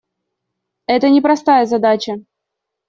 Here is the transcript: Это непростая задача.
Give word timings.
Это 0.87 1.11
непростая 1.11 1.67
задача. 1.67 2.13